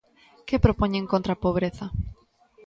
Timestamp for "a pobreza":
1.33-1.85